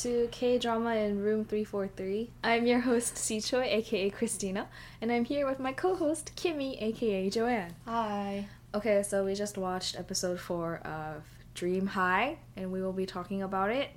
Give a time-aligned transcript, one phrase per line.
[0.00, 2.30] to K Drama in Room 343.
[2.42, 4.66] I'm your host, Si Choi, aka Christina,
[5.02, 7.74] and I'm here with my co host, Kimmy, aka Joanne.
[7.84, 8.46] Hi.
[8.74, 11.22] Okay, so we just watched episode 4 of
[11.54, 13.90] Dream High, and we will be talking about it.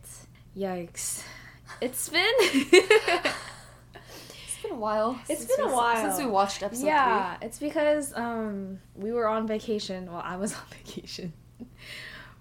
[0.57, 1.23] Yikes.
[1.79, 2.33] It's been.
[4.45, 5.19] It's been a while.
[5.29, 6.01] It's since been a while.
[6.09, 10.05] since we watched episode yeah, it's because um we were on vacation.
[10.07, 11.33] Well, I was on vacation.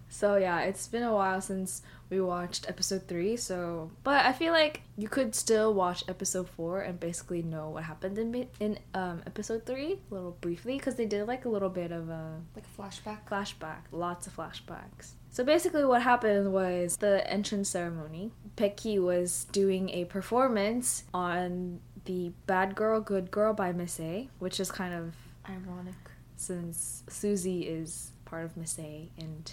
[0.09, 1.83] so yeah, it's been a while since
[2.13, 3.37] we watched episode 3.
[3.39, 7.85] So, but I feel like you could still watch episode 4 and basically know what
[7.85, 11.71] happened in in um episode 3 a little briefly cuz they did like a little
[11.71, 13.21] bit of a like a flashback.
[13.27, 15.13] flashback, lots of flashbacks.
[15.31, 18.33] So basically, what happened was the entrance ceremony.
[18.57, 24.61] Pecky was doing a performance on the Bad Girl, Good Girl by Miss A, which
[24.61, 25.15] is kind of
[25.49, 25.95] Ironic.
[26.37, 29.51] since Suzy is part of Miss A and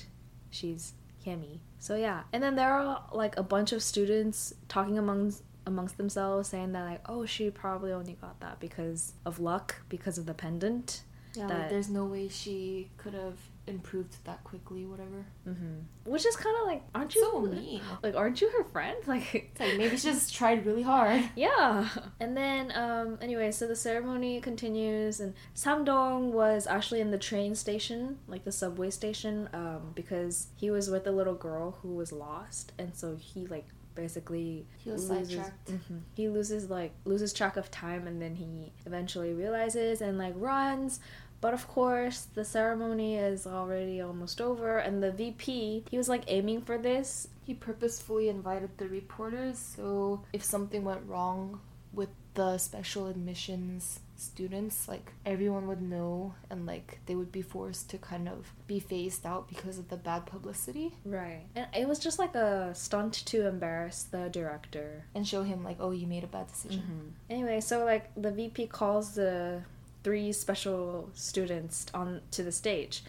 [0.49, 0.93] she's
[1.25, 1.61] Hemi.
[1.79, 6.49] So yeah, and then there are like a bunch of students talking amongst amongst themselves,
[6.49, 10.33] saying that like, oh, she probably only got that because of luck, because of the
[10.33, 11.03] pendant.
[11.35, 13.37] Yeah, That- like there's no way she could have
[13.69, 15.25] improved that quickly, whatever.
[15.45, 17.81] hmm Which is kind of like, aren't you So mean.
[18.03, 18.97] Like, aren't you her friend?
[19.07, 21.23] Like, It's like maybe she just tried really hard.
[21.35, 21.87] yeah.
[22.19, 27.55] And then, um, anyway, so the ceremony continues, and Samdong was actually in the train
[27.55, 32.11] station, like the subway station, um, because he was with a little girl who was
[32.11, 35.71] lost, and so he like basically He was loses- sidetracked.
[35.71, 36.01] mhm.
[36.15, 40.99] He loses like loses track of time, and then he eventually realizes and like runs.
[41.41, 46.23] But of course, the ceremony is already almost over, and the VP he was like
[46.27, 51.61] aiming for this He purposefully invited the reporters so if something went wrong
[51.93, 57.89] with the special admissions students, like everyone would know and like they would be forced
[57.89, 61.45] to kind of be phased out because of the bad publicity Right.
[61.55, 65.05] And it was just like a stunt to embarrass the director.
[65.15, 66.81] and show him like, oh, you made a bad decision.
[66.81, 67.09] Mm-hmm.
[67.29, 69.61] Anyway, so like the VP calls the
[70.03, 73.03] three special students on to the stage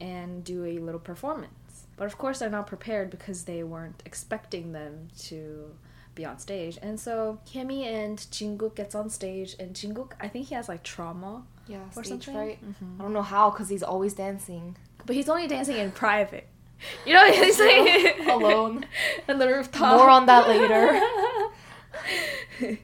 [0.00, 1.86] and do a little performance.
[1.96, 5.74] But of course they're not prepared because they weren't expecting them to
[6.14, 6.78] be on stage.
[6.82, 10.82] And so Kimmy and Jinguk gets on stage and Jinguk I think he has like
[10.82, 12.34] trauma Yeah, or something.
[12.34, 12.58] fright.
[12.64, 12.98] Mhm.
[13.00, 14.76] I don't know how because he's always dancing
[15.06, 16.46] But he's only dancing in private.
[17.06, 18.28] You know what he's saying?
[18.28, 18.84] alone.
[19.30, 19.96] on the rooftop.
[19.96, 21.00] More on that later.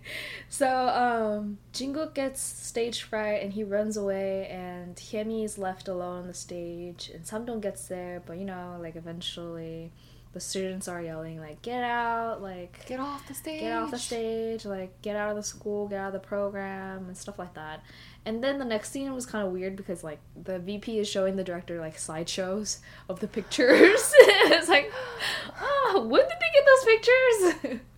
[0.63, 6.21] so um Jinguk gets stage fright and he runs away and Hyemi is left alone
[6.21, 9.91] on the stage and Samdong gets there but you know like eventually
[10.35, 13.61] the students are yelling like get out like Get off the stage.
[13.61, 14.65] get off the stage.
[14.65, 17.83] like get out of the school get out of the program and stuff like that.
[18.25, 21.35] And then the next scene was kind of weird because like the vp is showing
[21.35, 24.15] the director like slideshows of the pictures.
[24.55, 24.93] It's like
[25.61, 27.81] oh when did they get those pictures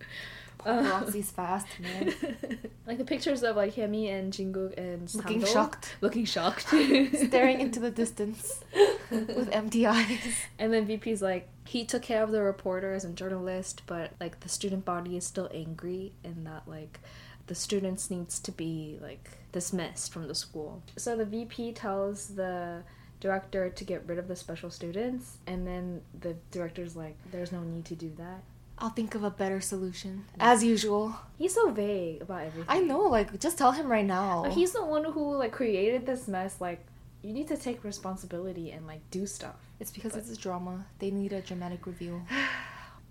[0.65, 2.13] Uh, Roxy's fast, man.
[2.87, 5.95] like the pictures of like Hemi and Jinguk and Looking shocked.
[6.01, 8.63] looking shocked Staring into the distance
[9.11, 10.19] with empty eyes.
[10.57, 14.49] And then VP's like, he took care of the reporters and journalists, but like the
[14.49, 16.99] student body is still angry and that like
[17.47, 20.81] the students needs to be like dismissed from the school.
[20.97, 22.83] So the VP tells the
[23.19, 27.61] director to get rid of the special students and then the director's like, there's no
[27.61, 28.41] need to do that.
[28.77, 30.25] I'll think of a better solution.
[30.39, 31.15] As usual.
[31.37, 32.65] He's so vague about everything.
[32.67, 34.43] I know, like, just tell him right now.
[34.43, 36.59] But he's the one who like created this mess.
[36.59, 36.85] Like,
[37.21, 39.55] you need to take responsibility and like do stuff.
[39.79, 40.85] It's because it's a drama.
[40.99, 42.21] They need a dramatic reveal.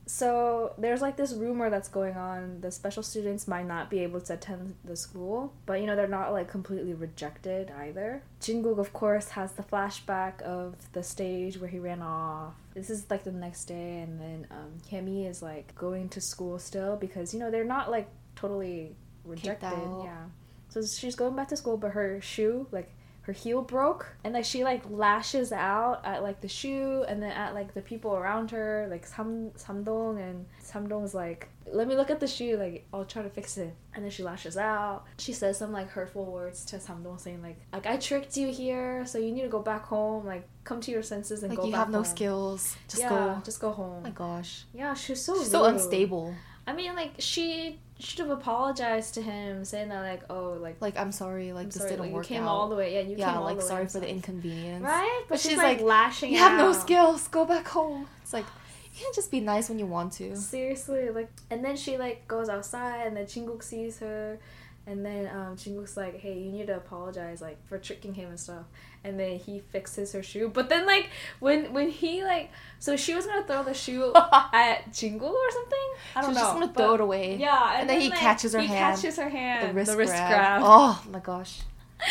[0.07, 2.61] So there's like this rumor that's going on.
[2.61, 6.07] The special students might not be able to attend the school, but you know they're
[6.07, 8.23] not like completely rejected either.
[8.41, 12.53] Jinguk, of course, has the flashback of the stage where he ran off.
[12.75, 16.59] This is like the next day, and then um, Kemi is like going to school
[16.59, 19.73] still because you know they're not like totally rejected.
[20.03, 20.25] Yeah.
[20.69, 22.91] So she's going back to school, but her shoe like
[23.25, 27.33] her heel broke and like she like lashes out at like the shoe and then
[27.33, 32.11] at like the people around her like Sam Samdong and Samdong's like let me look
[32.11, 35.33] at the shoe like I'll try to fix it and then she lashes out she
[35.33, 39.17] says some like hurtful words to Samdong saying like like I tricked you here so
[39.19, 41.69] you need to go back home like come to your senses and go." Like, go
[41.69, 42.05] you have no home.
[42.05, 42.77] skills.
[42.89, 43.41] Just yeah, go.
[43.45, 44.65] just go home Oh my gosh.
[44.75, 46.35] yeah she's so She's so unstable.
[46.67, 50.97] I mean like she should have apologized to him saying that like oh like Like,
[50.99, 52.49] I'm sorry, like, I'm this sorry, didn't like, work you came out.
[52.49, 54.83] all the way yeah you yeah, came all like, the way sorry for the inconvenience.
[54.85, 55.21] Right?
[55.29, 57.29] But, But she's, she's like, like, lashing You have no skills.
[57.29, 58.07] Go back home.
[58.23, 58.47] It's like,
[58.95, 60.37] you can't just be nice when you want to.
[60.37, 64.39] Seriously, like, and then she like goes outside, and then Jinguk sees her,
[64.87, 68.39] And then um, Jinguk's like, "Hey, you need to apologize, like, for tricking him and
[68.39, 68.67] stuff."
[69.03, 70.51] And then he fixes her shoe.
[70.53, 71.09] But then, like,
[71.41, 74.13] when when he like, so she was gonna throw the shoe
[74.53, 75.79] at Jingle or something.
[76.17, 76.43] I don't She's know.
[76.43, 77.37] just gonna throw it away.
[77.37, 78.97] Yeah, And then he like, catches her he hand.
[78.97, 79.71] He catches her hand.
[79.71, 80.29] The wrist, grab.
[80.29, 80.61] grab.
[80.65, 81.61] Oh my gosh.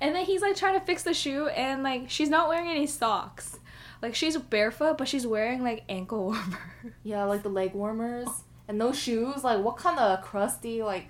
[0.00, 2.86] And then he's like trying to fix the shoe, and like she's not wearing any
[2.86, 3.58] socks.
[4.00, 6.56] Like she's barefoot, but she's wearing like ankle warmers.
[7.04, 8.28] Yeah, like the leg warmers
[8.68, 9.44] and those shoes.
[9.44, 11.08] Like, what kind of crusty like?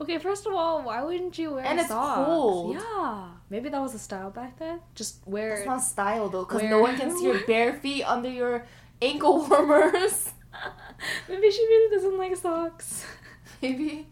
[0.00, 2.26] Okay, first of all, why wouldn't you wear And it's socks?
[2.26, 2.74] cold.
[2.76, 4.80] Yeah, maybe that was a style back then.
[4.94, 5.54] Just wear.
[5.54, 8.66] It's not style though, because no one can see your bare feet under your
[9.00, 10.32] ankle warmers.
[11.28, 13.04] maybe she really doesn't like socks.
[13.62, 14.06] Maybe.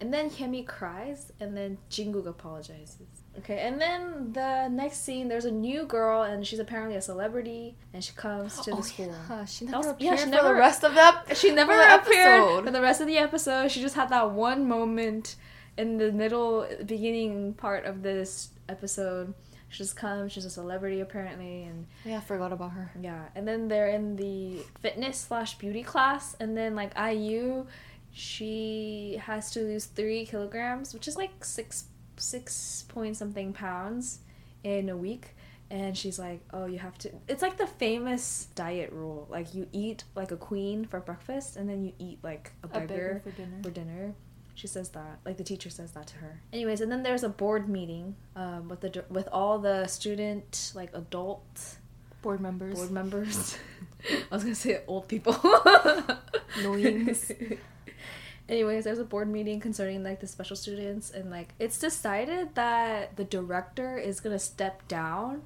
[0.00, 3.19] And then Hemi cries, and then Jinguk apologizes.
[3.40, 7.76] Okay, and then the next scene, there's a new girl, and she's apparently a celebrity,
[7.92, 9.14] and she comes to the Oh, school.
[9.28, 11.36] yeah, she never was- yeah, appeared she for never- the rest of that.
[11.36, 12.64] She never for appeared episode.
[12.64, 13.70] for the rest of the episode.
[13.70, 15.36] She just had that one moment
[15.76, 19.34] in the middle, beginning part of this episode.
[19.68, 20.32] She just comes.
[20.32, 22.90] She's a celebrity apparently, and Yeah, I forgot about her.
[23.00, 23.26] yeah.
[23.36, 27.66] And then they're in the fitness slash beauty class, and then like IU,
[28.12, 31.84] she has to lose three kilograms, which is like six
[32.20, 34.20] six point something pounds
[34.62, 35.34] in a week.
[35.72, 39.28] And she's like, "Oh, you have to." It's like the famous diet rule.
[39.30, 42.80] Like you eat like a queen for breakfast, and then you eat like a A
[42.80, 43.22] for dinner.
[43.62, 44.14] for dinner.
[44.56, 46.40] She says that, like the teacher says that to her.
[46.52, 50.90] Anyways, and then there's a board meeting um, with the with all the student like
[50.92, 51.76] adult
[52.20, 52.74] Board members.
[52.74, 53.56] board members.
[54.30, 55.34] I was gonna say old people.
[56.62, 57.30] Knowings.
[58.50, 63.16] Anyways, there's a board meeting concerning like the special students, and like it's decided that
[63.16, 65.42] the director is gonna step down,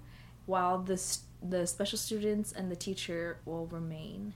[0.46, 0.98] while the
[1.42, 4.32] the special students and the teacher will remain.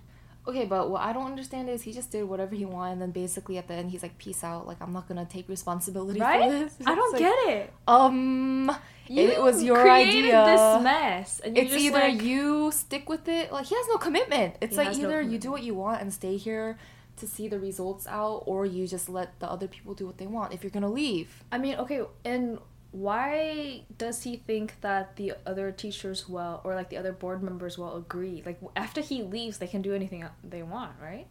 [0.46, 3.10] Okay, but what I don't understand is he just did whatever he wanted, and then
[3.10, 6.42] basically at the end he's like, "Peace out." Like I'm not gonna take responsibility Right?
[6.42, 6.74] for this.
[6.84, 7.72] I don't like, get it.
[7.86, 8.70] Um,
[9.08, 10.44] it was your created idea.
[10.44, 13.50] This mess, and you it's just either like, you stick with it.
[13.50, 14.56] Like he has no commitment.
[14.60, 16.76] It's like has no either you do what you want and stay here
[17.18, 20.26] to see the results out, or you just let the other people do what they
[20.26, 20.52] want.
[20.52, 22.58] If you're gonna leave, I mean, okay, and
[22.90, 27.76] why does he think that the other teachers will, or like the other board members
[27.76, 28.42] will agree?
[28.44, 31.26] Like after he leaves, they can do anything they want, right?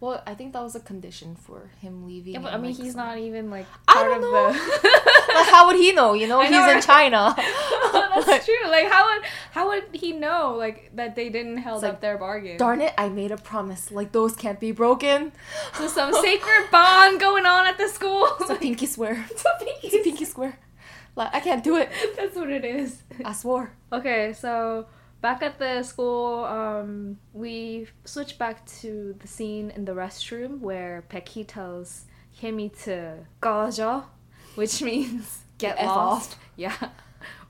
[0.00, 2.34] Well, I think that was a condition for him leaving.
[2.34, 4.52] Yeah, but I mean, like, he's some- not even like I part don't of know.
[4.52, 5.34] the.
[5.34, 6.14] like, how would he know?
[6.14, 6.80] You know, he's in?
[6.82, 7.34] China.
[8.26, 8.68] That's true.
[8.68, 12.18] Like, how would how would he know like that they didn't held It's up their
[12.18, 12.58] bargain?
[12.58, 12.92] Darn it!
[12.98, 13.90] I made a promise.
[13.90, 15.32] Like those can't be broken.
[15.78, 18.28] There's some sacred bond going on at the school.
[18.40, 19.24] It's a pinky swear.
[19.30, 20.58] It's a pinky It's a pinky swear.
[21.16, 21.90] Like I can't do it.
[22.16, 23.02] That's what it is.
[23.24, 23.72] I swore.
[23.92, 24.86] Okay, so
[25.20, 31.04] back at the school, um, we switch back to the scene in the restroom where
[31.08, 32.04] Peki tells
[32.40, 34.04] Hemi to 가져,
[34.54, 36.32] which means get lost.
[36.32, 36.38] off.
[36.56, 36.76] Yeah.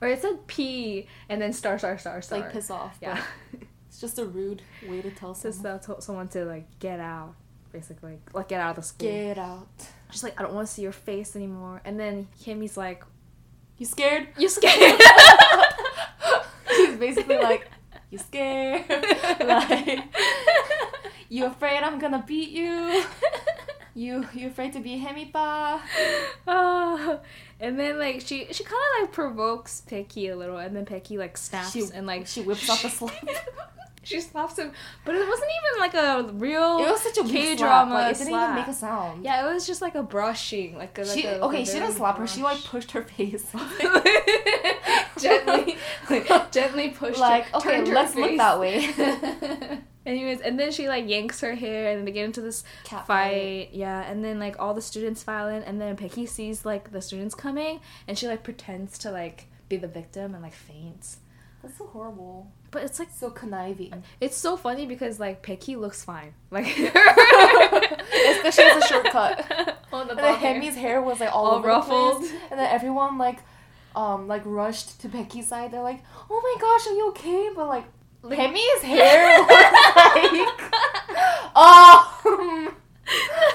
[0.01, 2.39] Or it said P and then star star star star.
[2.39, 2.97] like piss off.
[3.01, 3.21] Yeah.
[3.87, 5.79] It's just a rude way to tell Just someone.
[5.79, 7.35] to tell someone to like get out,
[7.71, 9.09] basically, like get out of the school.
[9.09, 9.67] Get out.
[10.11, 11.81] She's like, I don't want to see your face anymore.
[11.85, 13.03] And then Hemi's like,
[13.77, 14.27] You scared?
[14.37, 14.99] You scared?
[16.99, 17.67] Basically like,
[18.11, 18.85] you scared?
[19.45, 19.99] like,
[21.29, 23.03] you afraid I'm gonna beat you?
[23.95, 25.81] You you afraid to be hemipa?
[26.47, 27.19] Ah,
[27.59, 31.17] and then like she she kind of like provokes Pecky a little, and then Pecky
[31.17, 33.13] like snaps She and like she whips off a slap.
[34.03, 34.71] she slaps him,
[35.03, 36.77] but it wasn't even like a real.
[36.79, 38.43] It was such a weak drama Like, it didn't slap.
[38.51, 39.25] even make a sound.
[39.25, 41.63] Yeah, it was just like a brushing, like a, like She a, okay.
[41.63, 42.27] a She didn't slap her.
[42.27, 43.51] She like pushed her face.
[45.19, 45.77] Gently,
[46.09, 47.19] like, gently pushed.
[47.19, 48.89] Like, her, okay, let's look that way.
[50.05, 53.69] Anyways, and then she like yanks her hair, and they get into this Cat fight.
[53.73, 57.01] Yeah, and then like all the students file in, and then Pecky sees like the
[57.01, 61.17] students coming, and she like pretends to like be the victim and like faints.
[61.61, 62.49] That's so horrible.
[62.71, 64.03] But it's like So conniving.
[64.21, 66.85] it's so funny because like Pecky looks fine, like she
[68.61, 69.77] has a shortcut.
[69.91, 70.53] On the And then hair.
[70.61, 72.23] Hemi's hair was like all, All ruffled.
[72.49, 73.39] And then everyone like
[73.99, 75.71] um like rushed to Becky's side.
[75.71, 77.85] They're like, "Oh my gosh, are you okay?" But like,
[78.21, 79.49] Like- Hemi's hair was
[79.95, 80.49] like
[81.55, 82.73] oh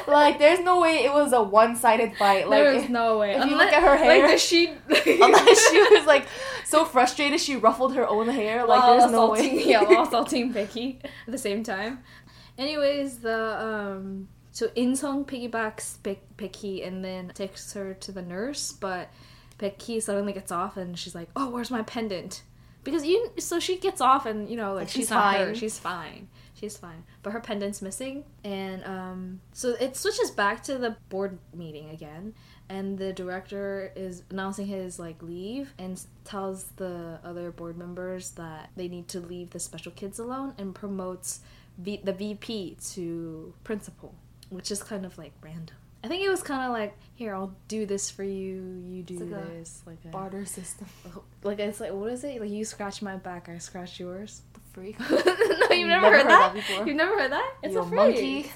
[0.08, 2.48] like there's no way it was a one-sided fight.
[2.48, 3.34] Like There is no way.
[3.36, 4.28] if you look at her hair.
[4.28, 6.26] like sheet, unless she was like
[6.64, 8.66] so frustrated she ruffled her own hair.
[8.66, 9.64] Like while there's no way.
[9.64, 12.00] yeah, while assaulting Becky at the same time.
[12.58, 18.72] Anyways, the um, so Insung piggybacks Be- Becky and then takes her to the nurse,
[18.72, 19.08] but
[19.58, 22.42] Becky suddenly gets off and she's like, "Oh, where's my pendant?"
[22.82, 25.46] Because you, so she gets off and you know, like she's, she's not fine.
[25.46, 30.62] hurt, she's fine, she's fine, but her pendant's missing, and um, so it switches back
[30.64, 32.34] to the board meeting again,
[32.68, 38.68] and the director is announcing his like leave and tells the other board members that
[38.76, 41.40] they need to leave the special kids alone and promotes
[41.78, 44.14] v- the VP to principal,
[44.50, 45.76] which is kind of like random.
[46.04, 48.84] I think it was kind of like, here, I'll do this for you.
[48.86, 50.86] You do like this, like a, Barter system.
[51.42, 52.42] like it's like what is it?
[52.42, 54.42] Like you scratch my back, I scratch yours.
[54.52, 55.00] The freak.
[55.10, 56.52] no, you've You've never, heard, that.
[56.52, 56.86] before.
[56.86, 57.54] You've never heard that?
[57.62, 58.52] It's you a monkey.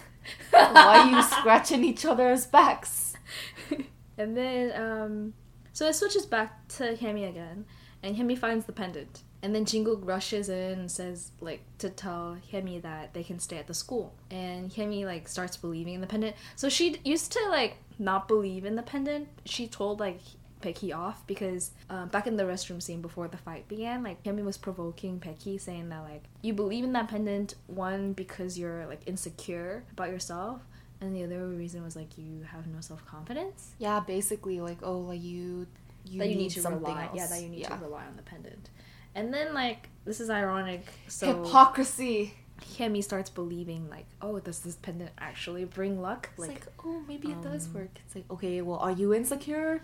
[0.51, 3.15] Why are you scratching each other's backs?
[4.19, 5.35] and then, um,
[5.73, 7.65] so it switches back to Hemi again,
[8.03, 9.23] and Hemi finds the pendant.
[9.43, 13.59] And then Jingle rushes in and says, like, to tell Hemi that they can stay
[13.59, 14.15] at the school.
[14.31, 16.35] And Hemi, like, starts believing in the pendant.
[16.57, 19.29] So she used to, like, not believe in the pendant.
[19.45, 20.21] She told, like,
[20.61, 24.43] Pecky off because um, back in the restroom scene before the fight began, like, Hemi
[24.43, 29.03] was provoking Pecky, saying that, like, you believe in that pendant, one, because you're, like,
[29.07, 30.63] insecure about yourself.
[31.01, 33.75] And the other reason was, like, you have no self confidence.
[33.79, 35.69] Yeah, basically like oh like you
[36.05, 37.05] you, that you need, need to something rely.
[37.05, 37.13] else.
[37.15, 37.77] Yeah, that you need yeah.
[37.77, 38.71] to rely on the pendant.
[39.15, 40.87] And then like this is ironic.
[41.09, 42.35] So Hypocrisy.
[42.77, 46.31] Hemi starts believing like, oh, does this pendant actually bring luck?
[46.33, 47.91] It's Like, like, oh, maybe it does um, work.
[48.05, 49.81] It's like, okay, well, are you insecure?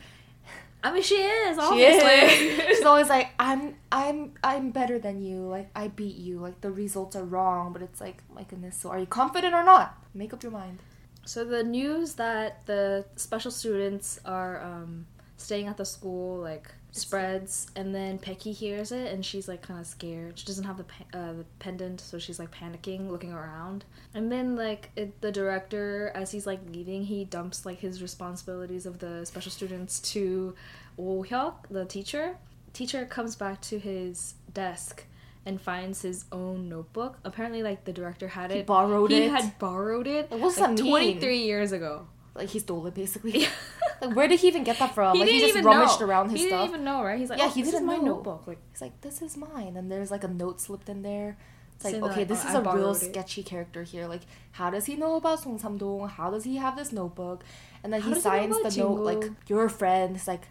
[0.83, 2.11] I mean, she is She obviously.
[2.11, 2.67] is.
[2.79, 5.39] She's always like, I'm, I'm, I'm better than you.
[5.47, 6.41] Like, I beat you.
[6.41, 7.73] Like, the results are wrong.
[7.73, 8.77] But it's like, my goodness.
[8.77, 9.97] So, are you confident or not?
[10.13, 10.81] Make up your mind.
[11.25, 17.67] so the news that the special students are um, staying at the school like spreads,
[17.75, 20.39] and then Pecky hears it, and she's like kind of scared.
[20.39, 23.85] She doesn't have the pe- uh, the pendant, so she's like panicking, looking around.
[24.15, 28.87] And then like it, the director, as he's like leaving, he dumps like his responsibilities
[28.87, 30.55] of the special students to
[30.99, 32.37] Oh Hyuk, the teacher.
[32.73, 35.05] Teacher comes back to his desk
[35.47, 37.19] and finds his own notebook.
[37.25, 38.67] Apparently, like the director had He it.
[38.67, 39.31] borrowed he it.
[39.31, 40.31] had borrowed it.
[40.31, 40.91] What's like, that mean?
[41.19, 42.07] 23 years ago.
[42.35, 43.47] Like, he stole it, basically.
[44.01, 45.15] like, where did he even get that from?
[45.15, 46.07] he like, didn't he just even rummaged know.
[46.07, 46.61] around his he stuff.
[46.63, 47.19] didn't even know, right?
[47.19, 48.17] He's like, Yeah, oh, he this didn't is my know.
[48.17, 48.47] notebook.
[48.47, 49.77] Like, He's like, this is mine.
[49.77, 51.37] And there's like a note slipped in there.
[51.77, 52.97] It's like, okay, that, this oh, is I a real it.
[52.97, 54.07] sketchy character here.
[54.07, 54.23] Like,
[54.53, 56.11] how does he know about Song Samdong?
[56.11, 57.45] How does he have this notebook?
[57.83, 60.17] And then How he he signs the about note like, your friend.
[60.17, 60.49] It's like,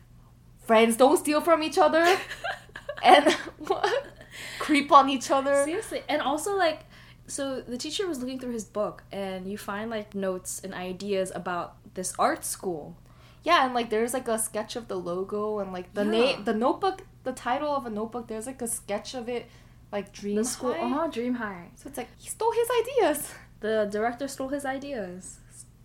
[0.65, 2.05] friends don't steal from each other.
[3.03, 3.31] and
[3.67, 4.07] what?
[4.59, 5.63] Creep on each other.
[5.65, 6.81] Seriously, and also like,
[7.27, 11.31] so the teacher was looking through his book, and you find like notes and ideas
[11.33, 12.95] about this art school.
[13.43, 16.11] Yeah, and like there's like a sketch of the logo and like the Yeah.
[16.11, 18.27] name, the notebook, the title of a notebook.
[18.27, 19.47] There's like a sketch of it,
[19.91, 20.79] like Dream the school, High.
[20.85, 21.71] uh huh, Dream High.
[21.75, 23.31] So it's like he stole his ideas.
[23.59, 25.39] The director stole his ideas.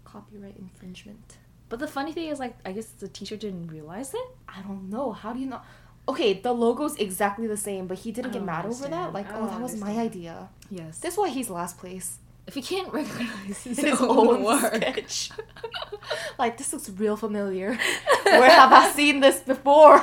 [0.05, 1.39] Copyright infringement.
[1.69, 4.29] But the funny thing is, like, I guess the teacher didn't realize it.
[4.49, 5.13] I don't know.
[5.13, 5.61] How do you know?
[6.09, 9.13] Okay, the logo's exactly the same, but he didn't get don't mad over that.
[9.13, 10.49] Like, oh, that was my idea.
[10.71, 10.99] Yes.
[10.99, 12.19] That's why he's last place.
[12.47, 14.83] if he can't recognize his, His own, own work.
[16.39, 17.75] Like, this looks real familiar.
[18.25, 20.01] Where have I seen this before?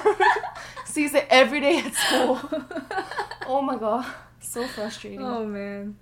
[0.86, 2.40] Sees it every day at school.
[3.48, 4.06] Oh my god,
[4.40, 5.22] so frustrating.
[5.22, 5.98] Oh man.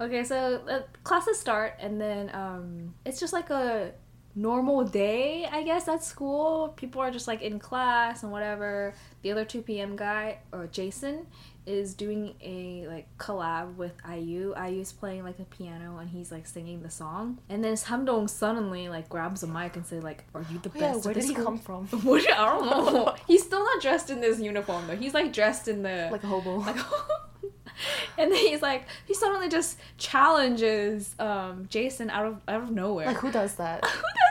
[0.00, 3.92] Okay, so uh, classes start, and then um, it's just like a
[4.38, 6.72] normal day, I guess, at school.
[6.76, 8.94] People are just like in class and whatever.
[9.22, 9.96] The other 2 p.m.
[9.96, 11.26] guy, or Jason,
[11.66, 14.54] is doing a like collab with IU.
[14.56, 17.38] IU's playing like a piano and he's like singing the song.
[17.50, 20.72] And then Samdong suddenly like grabs a mic and say like, "Are you the Oh,
[20.76, 21.88] yeah, best?" where at did he school?" come from?
[21.92, 23.14] I don't know.
[23.26, 24.96] He's still not dressed in this uniform though.
[24.96, 26.56] He's like dressed in the Like a hobo.
[26.60, 26.76] like,
[28.18, 33.06] and then he's like, he suddenly just challenges um, Jason out of out of nowhere.
[33.08, 33.84] Like, who does that?
[33.84, 34.27] Who does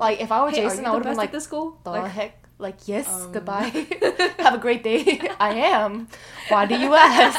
[0.00, 1.78] Like, if I were hey, Jason, I would have been like, the school?
[1.84, 2.46] the Like, heck?
[2.58, 3.32] Like, yes, Um.
[3.32, 3.68] goodbye.
[4.38, 5.20] have a great day.
[5.40, 6.08] I am.
[6.48, 7.38] Why do you ask?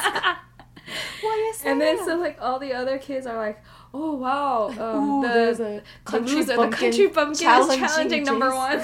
[1.22, 2.06] Why yes, and I then am.
[2.06, 3.62] so like all the other kids are like,
[3.94, 8.56] oh wow, um, Ooh, the, the country the bumpkin country bumpkin is challenging challenging number
[8.56, 8.80] one.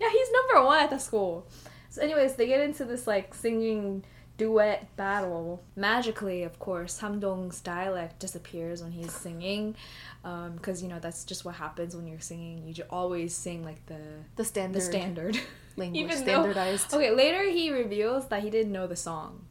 [0.00, 1.46] yeah, he's number one at the school.
[1.90, 4.04] So, anyways, they get into this like singing
[4.36, 5.62] duet battle.
[5.76, 9.76] Magically, of course, Samdong's dialect disappears when he's singing,
[10.24, 12.62] um, because you know that's just what happens when you're singing.
[12.66, 14.00] You always sing like the
[14.36, 15.38] the standard, the standard.
[15.76, 16.94] language, Even though- standardized.
[16.94, 19.44] okay, later he reveals that he didn't know the song.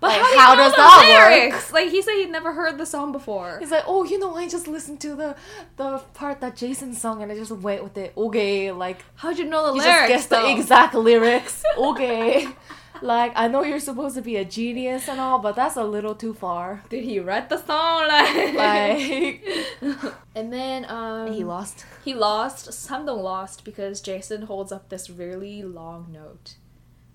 [0.00, 1.72] But Like, how, do how does that work?
[1.72, 3.58] Like he said he'd never heard the song before.
[3.60, 5.36] He's like, oh, you know, I just listened to the
[5.76, 8.12] the part that Jason sung, and I just went with it.
[8.16, 10.08] Okay, like How'd you know the you lyrics?
[10.08, 11.62] just guessed the exact lyrics.
[11.78, 12.48] Okay,
[13.02, 16.14] like I know you're supposed to be a genius and all, but that's a little
[16.14, 16.82] too far.
[16.88, 18.02] Did he write the song?
[18.08, 19.44] Like, Like
[20.34, 21.84] and then um, he lost.
[22.04, 22.68] He lost.
[22.70, 26.54] Samdong lost because Jason holds up this really long note,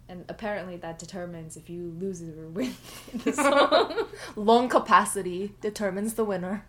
[0.08, 2.76] and apparently that determines if you lose or win
[3.24, 4.08] the song.
[4.36, 6.66] Lung capacity determines the winner.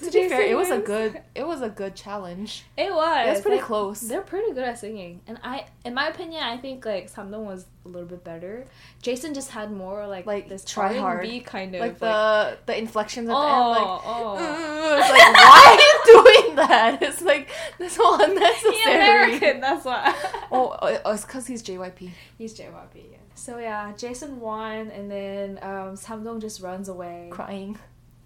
[0.10, 2.64] To be fair, it was a good it was a good challenge.
[2.76, 3.26] It was.
[3.26, 4.00] It was pretty like, close.
[4.00, 7.66] They're pretty good at singing, and I, in my opinion, I think like Samdong was
[7.84, 8.66] a little bit better.
[9.02, 11.28] Jason just had more like Like, this try hard.
[11.44, 14.98] Kind of Like the the inflections at oh, the end, like oh.
[14.98, 17.02] it's like why are you doing that?
[17.10, 17.48] It's like
[17.88, 18.94] so He unnecessary.
[18.94, 20.14] American, that's why.
[20.52, 22.10] Oh, oh, it's because he's JYP.
[22.38, 22.94] He's JYP.
[22.94, 23.16] Yeah.
[23.34, 27.28] So yeah, Jason won, and then um, Samdong just runs away.
[27.30, 27.78] Crying.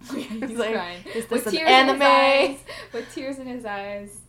[0.15, 2.03] He's like, crying is with an tears in his anime?
[2.03, 2.59] eyes.
[2.93, 4.21] With tears in his eyes,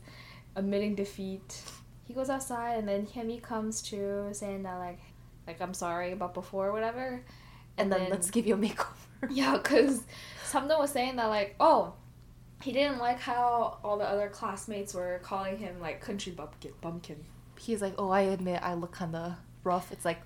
[0.56, 1.62] admitting defeat.
[2.06, 5.00] He goes outside, and then Hemi comes to saying that like,
[5.48, 7.24] like I'm sorry about before, or whatever.
[7.78, 8.88] And then, let's give you a makeover.
[9.30, 10.04] Yeah, because
[10.46, 11.94] Samdong was saying that like, oh,
[12.62, 16.74] he didn't like how all the other classmates were calling him like country bumpkin.
[16.82, 17.24] Bumpkin.
[17.58, 19.92] He's like, oh, I admit I look kind of rough.
[19.92, 20.20] It's like,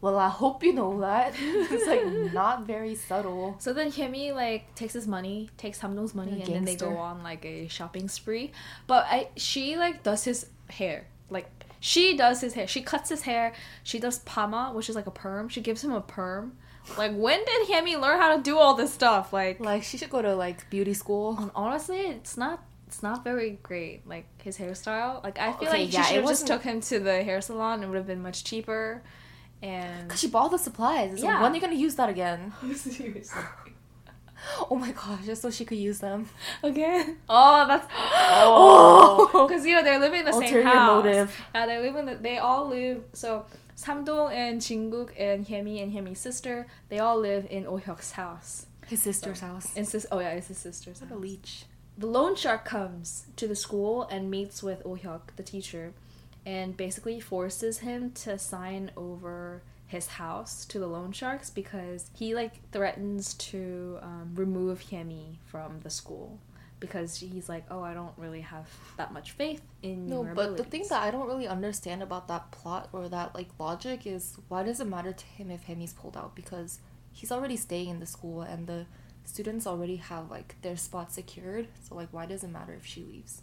[0.00, 1.34] well, I hope you know that.
[1.38, 3.56] it's like not very subtle.
[3.58, 6.96] So then Hemi like takes his money, takes Samdong's money, Yeah, and then they go
[6.96, 8.52] on like a shopping spree.
[8.86, 11.06] But I she like does his hair.
[11.28, 11.48] Like
[11.80, 12.66] she does his hair.
[12.66, 13.52] She cuts his hair.
[13.82, 15.48] She does pama, which is like a perm.
[15.48, 16.56] She gives him a perm.
[16.96, 19.32] Like when did Hemi learn how to do all this stuff?
[19.32, 21.36] Like, Like she should go to like beauty school.
[21.38, 24.06] and honestly, it's not it's not very great.
[24.06, 25.22] Like his hairstyle.
[25.22, 27.22] Like I oh, feel Okay, like yeah, she should have just took him to the
[27.22, 27.82] hair salon.
[27.82, 29.02] It would have been much cheaper.
[29.62, 31.20] And Cause she bought the supplies.
[31.20, 31.42] So Yeah.
[31.42, 32.52] when are you gonna use that again?
[32.74, 33.42] seriously.
[34.70, 36.26] Oh my gosh, just so she could use them.
[36.62, 37.18] Again?
[37.28, 39.46] Oh, that's Oh.
[39.48, 41.04] because you know they're living in the same Ulterior house.
[41.04, 41.36] motive.
[41.54, 43.04] Yeah, they live in the, they all live.
[43.12, 43.44] So
[43.76, 48.66] Samdong and Jinguk and Hyemi and Hyemi's sister, they all live in Oh Hyuk's house.
[48.86, 49.68] His sister's house.
[49.76, 51.64] And sis, oh yeah, it's his sister's What a leech.
[51.98, 55.92] The loan shark comes to the school and meets with Oh Hyuk, the teacher,
[56.46, 62.34] and basically forces him to sign over his house to the loan sharks because he
[62.34, 66.38] like threatens to um, remove Hyemi from the school
[66.78, 70.64] because he's like, oh, I don't really have that much faith in No, but the
[70.64, 74.62] thing that I don't really understand about that plot or that like logic is why
[74.62, 76.34] does it matter to him if Hemi's pulled out?
[76.34, 76.80] Because
[77.12, 78.86] he's already staying in the school and the
[79.24, 81.68] students already have like their spot secured.
[81.86, 83.42] So like why does it matter if she leaves?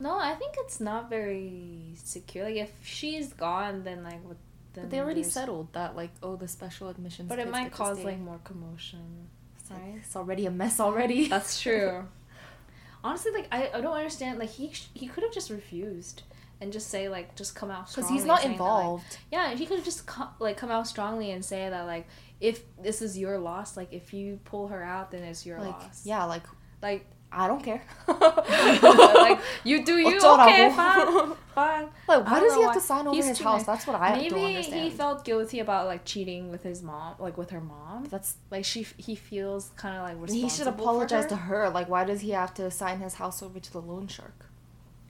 [0.00, 2.44] No, I think it's not very secure.
[2.44, 4.36] Like if she's gone, then like what?
[4.74, 7.28] Then But they already there's- settled that like oh the special admissions.
[7.28, 9.28] But it might cause like more commotion.
[9.70, 11.28] Like, it's already a mess already.
[11.34, 12.06] That's true.
[13.04, 14.38] Honestly, like I, I don't understand.
[14.38, 16.22] Like he he could have just refused
[16.60, 19.18] and just say like just come out because he's not saying that, like- involved.
[19.30, 22.06] yeah, he could have just co- like come out strongly and say that like
[22.40, 25.68] if this is your loss, like if you pull her out, then it's your like
[25.80, 26.04] loss.
[26.04, 26.42] yeah, like
[26.82, 27.82] Like I don't care.
[28.08, 31.88] like you do you okay fine fine.
[32.06, 32.74] Like why does he have why.
[32.74, 33.60] to sign over He's his house?
[33.60, 33.66] Nice.
[33.66, 34.82] That's what I maybe don't understand.
[34.82, 38.06] he felt guilty about like cheating with his mom, like with her mom.
[38.10, 40.48] That's like she he feels kind of like responsible.
[40.48, 41.30] He should apologize her.
[41.30, 41.70] to her.
[41.70, 44.46] Like why does he have to sign his house over to the loan shark?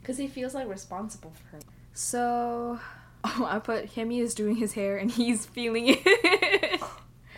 [0.01, 1.61] Because he feels like responsible for her.
[1.93, 2.79] So
[3.23, 6.81] oh, I put Hemi is doing his hair and he's feeling it.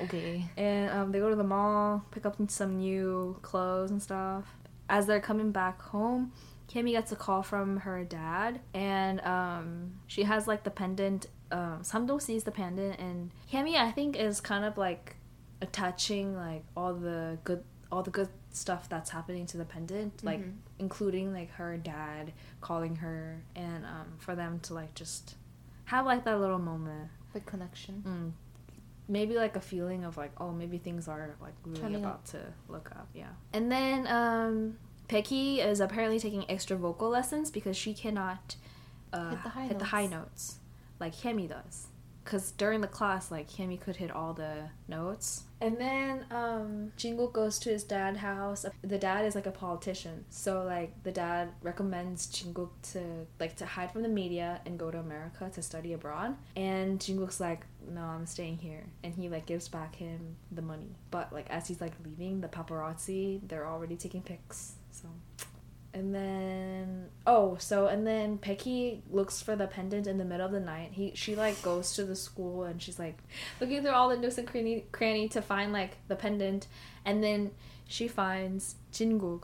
[0.02, 0.46] okay.
[0.58, 4.46] And um, they go to the mall, pick up some new clothes and stuff.
[4.92, 6.34] As they're coming back home,
[6.68, 11.28] Kimmy gets a call from her dad, and um, she has like the pendant.
[11.50, 15.16] Um, Samdo sees the pendant, and Kimmy, I think, is kind of like
[15.62, 20.42] attaching like all the good, all the good stuff that's happening to the pendant, like
[20.42, 20.56] Mhm.
[20.80, 25.36] including like her dad calling her, and um, for them to like just
[25.86, 27.10] have like that little moment.
[27.34, 28.04] Like connection.
[28.06, 28.32] Mm.
[29.12, 32.40] Maybe like a feeling of like, oh, maybe things are like really Turning about to
[32.70, 33.28] look up, yeah.
[33.52, 34.78] And then um
[35.10, 38.56] Peggy is apparently taking extra vocal lessons because she cannot
[39.12, 40.12] uh, Hit the high hit the high notes.
[40.14, 40.56] notes
[41.02, 41.88] like Hemi does.
[42.32, 45.44] Because during the class, like Hemi could hit all the notes.
[45.60, 48.66] And then um, Jingle goes to his dad's house.
[48.84, 53.66] The dad is like a politician, so like the dad recommends Jingle to like to
[53.66, 56.38] hide from the media and go to America to study abroad.
[56.56, 60.96] And Jingle's like, no, I'm staying here, and he like gives back him the money.
[61.12, 64.76] But like as he's like leaving, the paparazzi they're already taking pics.
[64.92, 65.10] So
[65.94, 70.52] and then oh, so and then Pecky looks for the pendant in the middle of
[70.52, 70.92] the night.
[70.94, 73.18] He she like goes to the school and she's like
[73.60, 76.68] looking through all the nooks and cranny, cranny to find like the pendant,
[77.06, 77.52] and then
[77.88, 79.44] she finds Jinguk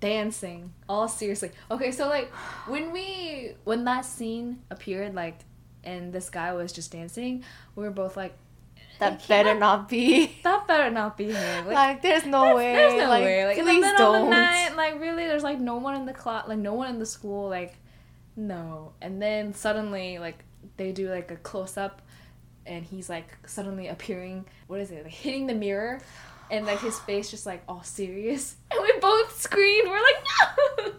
[0.00, 1.50] dancing all seriously.
[1.70, 2.30] Okay, so like
[2.66, 5.40] when we when that scene appeared like
[5.84, 8.36] and this guy was just dancing, we were both like
[8.98, 10.32] That he better not be.
[10.42, 11.66] that better not be him.
[11.66, 12.72] Like, Like, there's no there's, way.
[12.74, 13.46] There's no like, way.
[13.46, 14.14] Like in the middle don't.
[14.16, 16.90] of the night, like really, there's like no one in the class, like no one
[16.90, 17.76] in the school, like
[18.36, 18.92] no.
[19.00, 20.44] And then suddenly, like
[20.76, 22.02] they do like a close up,
[22.66, 24.46] and he's like suddenly appearing.
[24.66, 25.04] What is it?
[25.04, 26.00] Like hitting the mirror,
[26.50, 29.88] and like his face just like all serious, and we both screamed.
[29.88, 30.24] We're like,
[30.86, 30.92] no.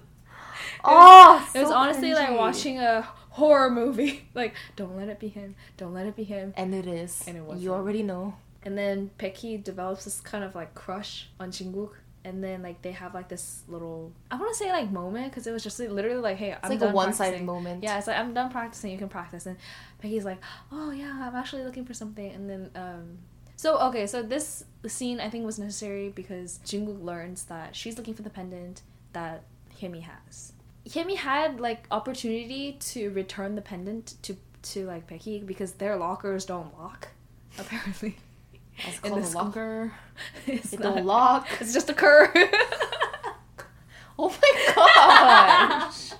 [0.85, 4.25] Oh, It was so honestly like watching a horror movie.
[4.33, 5.55] Like, don't let it be him.
[5.75, 6.53] Don't let it be him.
[6.55, 7.23] And it is.
[7.27, 7.63] And it wasn't.
[7.63, 8.35] You already know.
[8.63, 11.91] And then Peki develops this kind of like crush on Jinguk.
[12.23, 15.47] And then like they have like this little I want to say like moment because
[15.47, 17.81] it was just like, literally like hey It's I'm like done a one-sided moment.
[17.83, 18.91] Yeah, it's like I'm done practicing.
[18.91, 19.45] You can practice.
[19.45, 19.57] And
[19.99, 20.39] Peggy's like,
[20.71, 22.31] oh yeah, I'm actually looking for something.
[22.31, 23.17] And then um,
[23.55, 28.13] so okay, so this scene I think was necessary because Jinguk learns that she's looking
[28.13, 29.43] for the pendant that
[29.81, 30.53] Hyemi has.
[30.89, 36.45] Hyemi had like opportunity to return the pendant to to like Peggy because their lockers
[36.45, 37.09] don't lock
[37.59, 38.17] apparently.
[38.77, 39.93] It's called the a locker.
[40.47, 41.47] it's It not- don't lock.
[41.61, 42.29] It's just a curve.
[44.17, 46.11] Oh my gosh.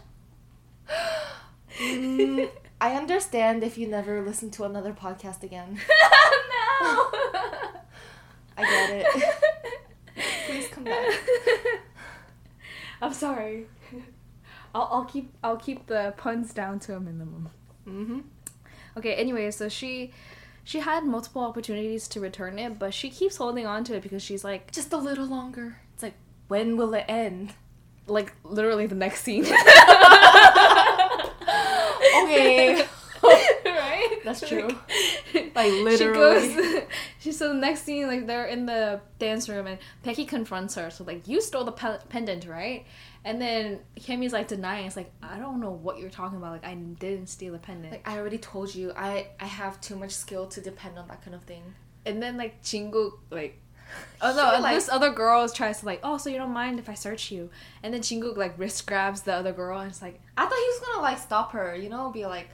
[1.82, 2.50] Mm,
[2.82, 5.76] I understand if you never listen to another podcast again.
[5.76, 7.12] no.
[8.58, 9.36] I get it.
[10.46, 11.14] Please come back.
[13.02, 13.68] I'm sorry.
[14.76, 17.50] I'll, I'll keep I'll keep the puns down to a minimum.
[17.88, 18.20] Mm-hmm.
[18.98, 19.14] Okay.
[19.16, 20.12] Anyway, so she
[20.64, 24.22] she had multiple opportunities to return it, but she keeps holding on to it because
[24.22, 25.78] she's like Just a little longer.
[25.94, 26.16] It's like,
[26.48, 27.54] when will it end?
[28.08, 29.46] like literally the next scene.
[32.24, 32.86] Okay.
[33.66, 34.18] right?
[34.24, 34.68] That's true.
[35.34, 36.14] Like, Like, She literally.
[36.56, 36.84] goes.
[37.20, 40.90] She so the next scene, like they're in the dance room, and Becky confronts her.
[40.90, 42.86] So like, you stole the pe- pendant, right?
[43.26, 44.86] And then Kimmy's like denying.
[44.88, 46.52] It's like I don't know what you're talking about.
[46.54, 47.92] Like I didn't steal a pendant.
[47.92, 51.22] Like I already told you, I I have too much skill to depend on that
[51.24, 51.64] kind of thing.
[52.06, 53.60] and then like Jingu like.
[54.22, 54.62] Oh no!
[54.62, 57.32] like- this other girl tries to like, oh, so you don't mind if I search
[57.32, 57.50] you?
[57.82, 60.70] And then Jingu like wrist grabs the other girl, and it's like, I thought he
[60.74, 62.50] was gonna like stop her, you know, be like,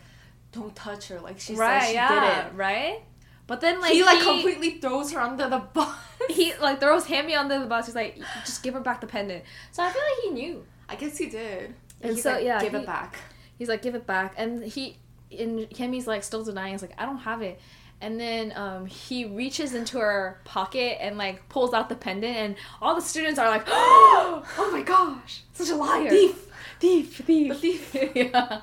[0.53, 2.09] "Don't touch her," like she right, said she yeah,
[2.43, 2.57] did it.
[2.57, 3.01] right.
[3.47, 5.95] But then like he like completely throws her under the bus.
[6.29, 7.85] he like throws Hammy under the bus.
[7.85, 9.43] He's like, just give her back the pendant.
[9.71, 10.65] So I feel like he knew.
[10.89, 11.73] I guess he did.
[12.01, 13.17] And He's so, like, yeah, give he- it back.
[13.57, 14.97] He's like, give it back, and he
[15.37, 16.73] and Kimmy's like still denying.
[16.73, 17.59] He's like, I don't have it.
[18.01, 22.55] And then um, he reaches into her pocket and like pulls out the pendant, and
[22.81, 26.51] all the students are like, "Oh my gosh, such a liar, Thief.
[26.79, 28.11] thief, thief, The thief.
[28.15, 28.61] yeah."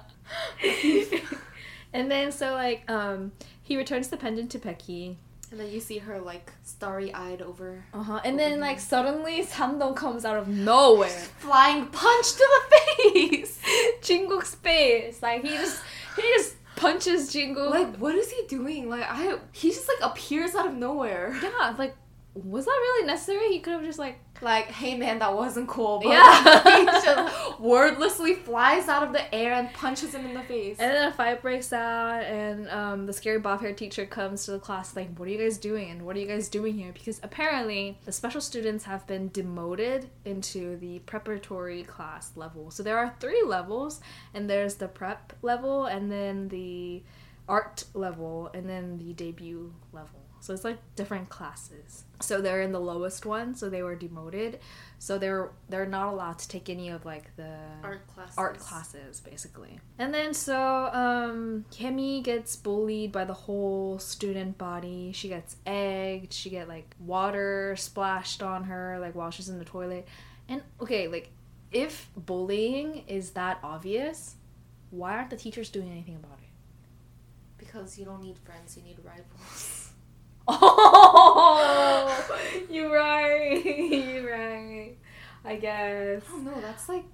[1.92, 5.16] and then so like um, he returns the pendant to Pecky.
[5.50, 8.20] And then you see her like starry eyed over, Uh huh.
[8.24, 11.10] And then like suddenly Samdong comes out of nowhere.
[11.10, 12.76] flying punch to the
[13.12, 13.60] face.
[14.00, 15.82] Jinguk's face, like he just
[16.16, 17.70] he just punches Jinguk.
[17.70, 18.88] like, what is he doing?
[18.88, 21.38] Like, I he just like appears out of nowhere.
[21.42, 21.94] yeah, like
[22.34, 23.48] was that really necessary?
[23.48, 26.00] He could have just like Like, hey man, that wasn't cool.
[26.02, 26.78] But Yeah.
[26.78, 30.78] he just wordlessly flies out of the air and punches him in the face.
[30.80, 34.52] And then a fight breaks out, and um, the scary bob hair teacher comes to
[34.52, 35.90] the class, like, What are you guys doing?
[35.90, 36.92] And what are you guys doing here?
[36.92, 42.70] Because apparently, the special students have been demoted into the preparatory class level.
[42.70, 44.00] So there are three levels,
[44.32, 47.02] and there's the prep level, and then the
[47.46, 50.18] art level, and then the debut level.
[50.42, 52.02] So it's like different classes.
[52.20, 54.58] So they're in the lowest one, so they were demoted.
[54.98, 58.36] So they're they're not allowed to take any of like the art classes.
[58.36, 65.10] art classes basically and then so um Kemi gets bullied by the whole student body
[65.12, 69.64] she gets egged she get like water splashed on her like while she's in the
[69.64, 70.06] toilet
[70.48, 71.30] and okay like
[71.72, 74.36] if bullying is that obvious
[74.90, 76.48] why aren't the teachers doing anything about it
[77.58, 79.78] Because you don't need friends, you need rivals.
[80.48, 82.30] oh
[82.70, 84.96] you're right you're right
[85.44, 86.60] i guess oh, don't know.
[86.60, 87.04] That's like,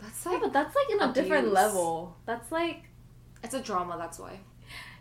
[0.00, 2.84] that's yeah, like, but that's like in a different level that's like
[3.42, 3.96] it's a drama.
[3.98, 4.38] That's why.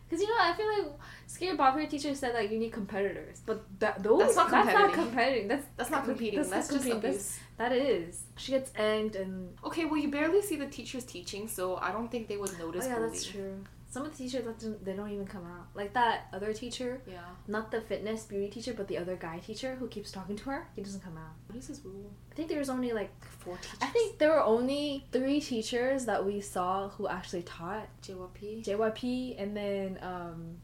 [0.08, 3.42] Because you know, I feel like Scary Bob Hair teacher said like you need competitors,
[3.46, 5.14] but that those That's not that's not competing.
[5.14, 5.48] competing.
[5.48, 6.40] That's That's not competing.
[6.40, 6.98] That's, just competing.
[6.98, 7.14] abuse.
[7.14, 8.24] That's- that is.
[8.38, 12.10] She gets egged and Okay, well, you barely see the teachers teaching, so I don't
[12.10, 12.88] think they would notice.
[12.88, 12.90] oh notice.
[12.90, 13.12] yeah, bullying.
[13.12, 13.64] that's true.
[13.92, 15.68] Some of the teachers that don't- they don't even come out.
[15.76, 17.20] Like that other teacher, Yeah.
[17.48, 20.68] not the fitness beauty teacher, but the other guy teacher who keeps talking to her.
[20.78, 21.34] He doesn't come out.
[21.48, 22.10] What is his rule?
[22.32, 23.78] I think there's only like Four teachers.
[23.82, 28.64] I think there were only three teachers that we saw who actually taught JYP.
[28.64, 30.62] JYP, and then um,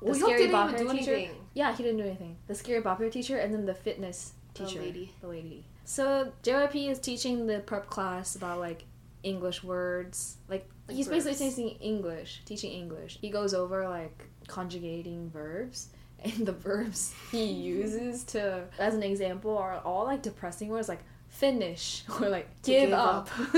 [0.00, 1.14] the Well, scary didn't even do teacher.
[1.14, 1.46] anything.
[1.52, 2.38] Yeah, he didn't do anything.
[2.46, 4.80] The scary Bob Hair teacher and then the fitness teacher, The teacher.
[4.82, 5.12] lady.
[5.20, 5.64] The lady.
[5.84, 8.84] So JYP is teaching the prep class about like
[9.22, 10.36] English words.
[10.48, 13.18] Like, Like he's basically teaching English, teaching English.
[13.20, 15.88] He goes over like conjugating verbs.
[16.22, 21.00] And the verbs he uses to, as an example, are all like depressing words like
[21.30, 23.28] finish or like give, give up.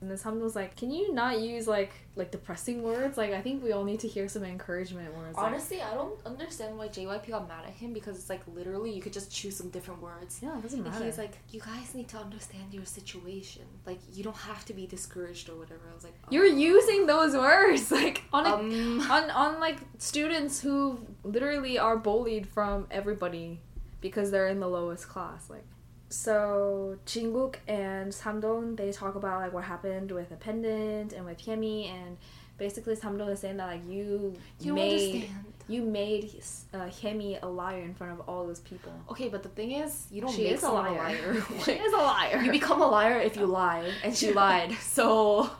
[0.00, 3.18] and then was like, can you not use like like depressing words?
[3.18, 5.36] Like I think we all need to hear some encouragement words.
[5.36, 8.92] like- Honestly, I don't understand why JYP got mad at him because it's like literally
[8.92, 10.38] you could just choose some different words.
[10.42, 11.04] yeah, it doesn't And matter.
[11.04, 13.62] he's like, you guys need to understand your situation.
[13.84, 15.80] Like, you don't have to be discouraged or whatever.
[15.90, 20.60] I was like, You're using those words like on a, um, on on like students
[20.60, 23.60] who literally are bullied from everybody
[24.00, 25.64] because they're in the lowest class like
[26.12, 31.38] so Jinguk and Samdong they talk about like what happened with a pendant and with
[31.38, 32.18] Hyemi and
[32.58, 35.44] basically Samdong is saying that like you, you made understand.
[35.68, 36.24] you made
[36.74, 38.92] uh, Hyemi a liar in front of all those people.
[39.10, 40.92] Okay, but the thing is, you don't she make is a liar.
[40.92, 41.44] a liar.
[41.64, 42.42] she is a liar.
[42.44, 44.72] you become a liar if you lie, and she lied.
[44.80, 45.50] So,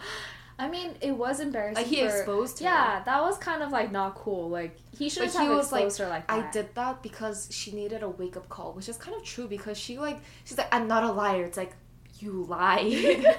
[0.58, 1.82] I mean, it was embarrassing.
[1.82, 2.64] like, he for- exposed her.
[2.64, 4.48] Yeah, that was kind of like not cool.
[4.48, 6.38] Like he should have was like, exposed her like that.
[6.38, 9.48] I did that because she needed a wake up call, which is kind of true
[9.48, 11.44] because she like she's like I'm not a liar.
[11.44, 11.74] It's like
[12.18, 13.36] you lie.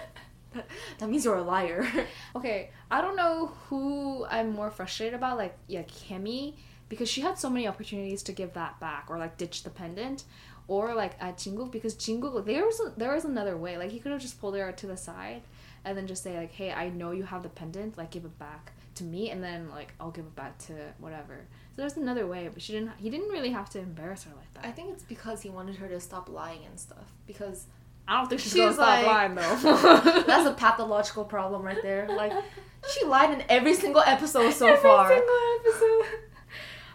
[0.99, 1.85] that, means you're a liar.
[2.35, 6.55] Okay, I don't know who I'm more frustrated about, like yeah, Kimmy,
[6.89, 10.23] because she had so many opportunities to give that back or like ditch the pendant,
[10.67, 13.77] or like at Jinguk because Jinguk like, there was a, there was another way.
[13.77, 15.43] Like he could have just pulled her to the side,
[15.85, 18.37] and then just say like, hey, I know you have the pendant, like give it
[18.39, 21.45] back to me, and then like I'll give it back to whatever.
[21.75, 22.91] So there's another way, but she didn't.
[22.97, 24.65] He didn't really have to embarrass her like that.
[24.65, 27.11] I think it's because he wanted her to stop lying and stuff.
[27.25, 27.65] Because
[28.07, 30.23] I don't think she's, She's gonna stop lying though.
[30.27, 32.07] that's a pathological problem right there.
[32.07, 32.33] Like
[32.91, 35.07] she lied in every single episode so Every far.
[35.09, 36.19] single episode.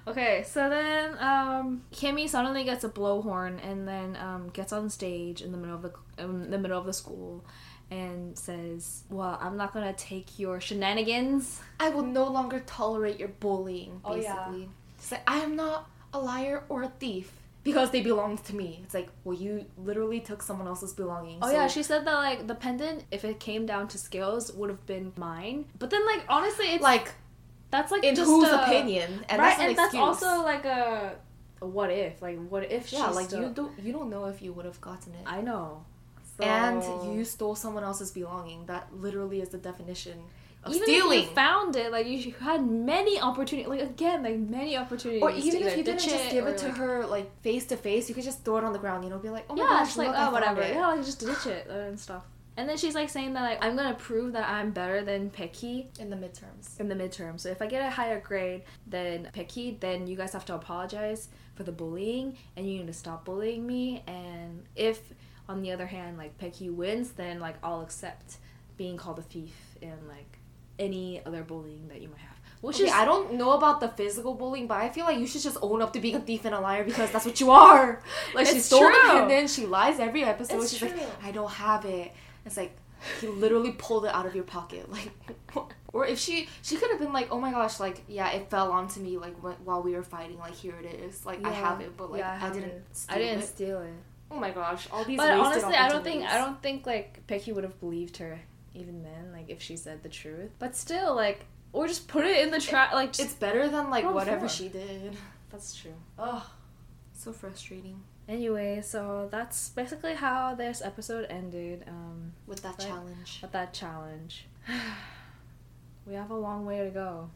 [0.08, 5.42] okay, so then um, Kimmy suddenly gets a blowhorn and then um, gets on stage
[5.42, 7.44] in the middle of the in the middle of the school
[7.90, 13.28] and says, "Well, I'm not gonna take your shenanigans." I will no longer tolerate your
[13.28, 14.00] bullying.
[14.04, 14.66] Oh, Basically, yeah.
[15.00, 17.32] She's like, I am not a liar or a thief
[17.64, 18.80] because they belonged to me.
[18.84, 21.40] It's like, well, you literally took someone else's belongings.
[21.42, 24.52] Oh so- yeah, she said that like the pendant, if it came down to scales,
[24.52, 25.66] would have been mine.
[25.78, 27.12] But then like honestly, it's like
[27.70, 30.64] that's like in just whose a- opinion, and right, that's an and that's also like
[30.64, 31.16] a,
[31.60, 34.40] a what if, like what if yeah, like still- you don't you don't know if
[34.42, 35.22] you would have gotten it.
[35.26, 35.84] I know.
[36.40, 38.66] And you stole someone else's belonging.
[38.66, 40.18] That literally is the definition
[40.64, 41.20] of even stealing.
[41.20, 45.22] if you found it, like you had many opportunities, like again, like many opportunities.
[45.22, 47.76] or even if you didn't just give or, it to like- her like face to
[47.76, 49.04] face, you could just throw it on the ground.
[49.04, 50.60] You know, be like, oh my yeah, gosh, like oh whatever.
[50.62, 50.74] it.
[50.74, 52.24] Yeah, like just ditch it uh, and stuff.
[52.56, 55.86] And then she's like saying that like I'm gonna prove that I'm better than Pecky
[56.00, 56.80] in the midterms.
[56.80, 57.38] in the midterm.
[57.38, 61.28] So if I get a higher grade than Pecky, then you guys have to apologize
[61.54, 64.02] for the bullying and you need to stop bullying me.
[64.08, 65.00] And if
[65.48, 68.36] on the other hand like Pecky wins, then like I'll accept
[68.76, 70.38] being called a thief and like
[70.78, 72.36] any other bullying that you might have.
[72.60, 75.26] Which Okay, is I don't know about the physical bullying, but I feel like you
[75.28, 77.50] should just own up to being a thief and a liar because that's what you
[77.50, 78.02] are.
[78.34, 78.94] Like she stole true.
[79.06, 80.62] pendant, she lies every episode.
[80.62, 80.88] It's She's true.
[80.90, 82.12] like, I don't have it.
[82.44, 82.76] It's like
[83.20, 85.10] he literally pulled it out of your pocket, like.
[85.94, 88.70] Or if she she could have been like, oh my gosh, like yeah, it fell
[88.70, 90.38] onto me like wh- while we were fighting.
[90.38, 92.82] Like here it is, like I have it, but like Yeah, I, have didn't.
[92.94, 93.46] Steal I didn't It.
[93.46, 93.94] steal it.
[94.30, 95.16] Oh my gosh, all these.
[95.16, 98.40] But honestly, I don't think I don't think like Pecky would have believed her
[98.74, 100.50] even then, like if she said the truth.
[100.58, 102.92] But still, like or just put it in the trash.
[102.92, 105.16] Like just, It's better than like whatever she did.
[105.50, 105.94] that's true.
[106.18, 106.42] Ugh,
[107.12, 111.82] so frustrating Anyway, so that's basically how this episode ended.
[111.88, 112.88] Um, with that Right.
[112.88, 113.38] challenge.
[113.40, 114.44] with that challenge.
[116.06, 117.30] we have a long way to go.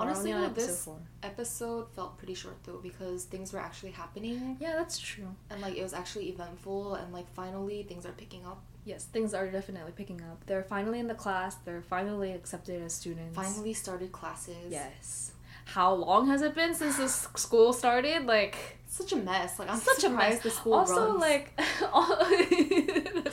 [0.00, 0.98] Honestly, though, episode this four.
[1.22, 5.28] episode felt pretty short though because things were actually happening Yeah, that's true.
[5.50, 8.62] and like it was actually eventful and like finally things are picking up.
[8.84, 10.42] Yes, things are definitely picking up.
[10.46, 11.54] They're finally in the class.
[11.66, 13.36] They're finally accepted as students.
[13.36, 14.56] Finally started classes.
[14.70, 15.32] Yes.
[15.66, 18.26] How long has it been since this school started?
[18.26, 19.58] Like such a mess.
[19.58, 20.40] Like I'm Such a mess.
[20.42, 21.20] the school also runs.
[21.20, 21.52] like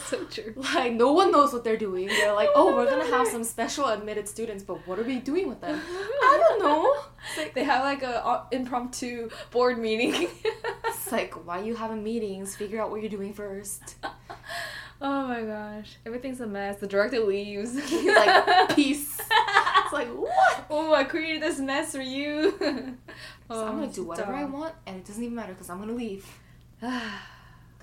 [0.07, 0.53] so true.
[0.73, 2.07] like no one knows what they're doing.
[2.07, 5.19] They're like, Oh oh, we're gonna have some special admitted students, but what are we
[5.19, 5.79] doing with them?
[5.89, 6.95] I don't know.
[7.37, 10.29] Like, they have like a uh, impromptu board meeting.
[10.85, 12.55] It's like why you having meetings?
[12.55, 13.95] Figure out what you're doing first.
[15.01, 16.79] oh my gosh, everything's a mess.
[16.79, 17.77] The director leaves.
[17.89, 19.19] He's like peace.
[19.19, 20.65] It's like what?
[20.69, 22.57] oh, I created this mess for you.
[23.49, 25.79] So I'm gonna do it's whatever I want, and it doesn't even matter because I'm
[25.79, 26.25] gonna leave.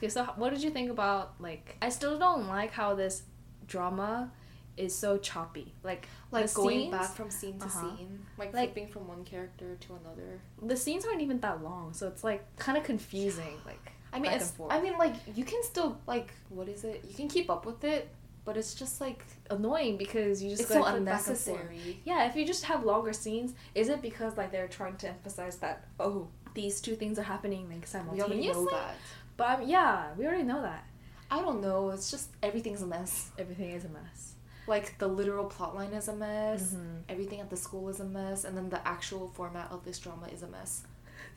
[0.04, 1.76] okay, so what did you think about like?
[1.82, 3.22] I still don't like how this
[3.66, 4.30] drama
[4.76, 5.72] is so choppy.
[5.84, 7.96] Like, Like going scenes- back from scene to Uh-huh.
[7.96, 10.40] scene, like, Like- flipping from one character to another.
[10.60, 13.56] the scenes aren't even that long, so it's like kind of confusing.
[13.64, 14.52] Like, I mean, it's.
[14.70, 17.04] I mean, like you can still like what is it?
[17.08, 18.08] You can keep up with it,
[18.44, 21.60] but it's just like annoying because you just it's so flip back and forth.
[21.60, 22.00] unnecessary.
[22.04, 25.56] Yeah, if you just have longer scenes, is it because like they're trying to emphasize
[25.58, 28.48] that oh these two things are happening like We simultaneously?
[28.48, 28.94] already know that.
[29.36, 30.84] But um, yeah, we already know that.
[31.30, 31.90] I don't know.
[31.90, 33.30] It's just everything's a mess.
[33.38, 34.34] Everything is a mess.
[34.66, 36.74] Like the literal plotline is a mess.
[36.74, 37.02] Mhm.
[37.08, 40.26] Everything at the school is a mess, and then the actual format of this drama
[40.28, 40.82] is a mess.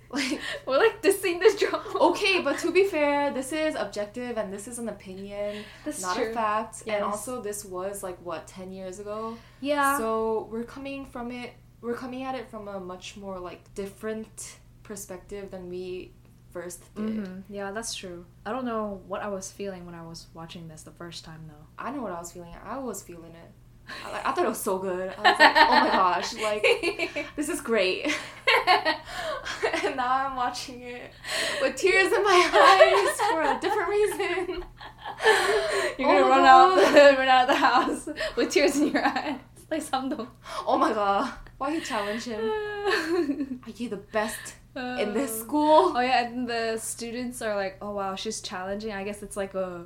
[0.10, 1.84] Like We're like dissing this drama.
[2.00, 6.16] okay, but to be fair, this is objective and this is an opinion, That's not
[6.16, 6.30] true.
[6.32, 6.84] a fact.
[6.86, 6.96] Yes.
[6.96, 9.38] And also, this was like what ten years ago.
[9.60, 9.98] Yeah.
[9.98, 11.52] So we're coming from it.
[11.82, 16.14] We're coming at it from a much more like different perspective than we
[16.58, 17.06] first did.
[17.06, 17.44] Mhm.
[17.50, 18.26] Yeah, that's true.
[18.46, 21.42] I don't know what I was feeling when I was watching this the first time
[21.52, 21.66] though.
[21.86, 22.56] I know what I was feeling.
[22.76, 23.52] I was feeling it.
[24.06, 25.08] I, like, I thought it was so good.
[25.18, 26.64] I was like, oh my gosh, like
[27.38, 28.02] this is great.
[29.84, 31.12] and now I'm watching it
[31.62, 34.64] with tears in my eyes for a different reason.
[35.98, 37.18] You're Oh gonna my run out, God.
[37.18, 39.40] run out of the house with tears in your eyes,
[39.72, 40.28] like Samdong.
[40.68, 41.34] Oh my god.
[41.58, 42.42] Why you challenge him?
[43.66, 44.56] Are you the best
[45.00, 45.94] in this Uh, school?
[45.96, 49.54] Oh yeah, and the students are like, "Oh wow, she's challenging." I guess it's like
[49.54, 49.86] a,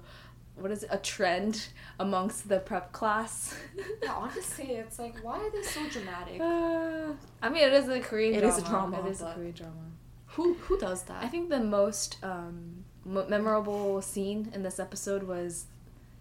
[0.55, 0.89] what is it?
[0.91, 1.67] A trend
[1.99, 3.55] amongst the prep class.
[4.03, 6.39] Yeah, honestly, it's like, why are they so dramatic?
[6.41, 8.35] Uh, I mean, it is a Korean.
[8.35, 8.53] It drama.
[8.57, 9.85] is a drama, It is a Korean drama.
[10.35, 11.23] Who who does that?
[11.23, 15.65] I think the most um, m- memorable scene in this episode was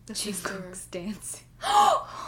[0.07, 0.49] the sister.
[0.49, 1.43] Jinguk's dance.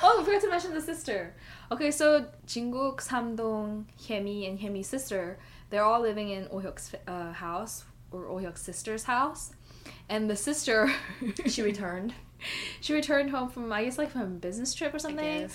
[0.00, 1.34] Oh, we forgot to mention the sister.
[1.70, 5.38] Okay, so Jinguk, Samdong, Hyemi, and Hyemi's sister,
[5.70, 9.52] they're all living in Oh Hyuk's uh, house, or Oh Hyuk's sister's house.
[10.08, 10.90] And the sister,
[11.46, 12.14] she returned.
[12.80, 15.50] she returned home from, I guess, like from a business trip or something.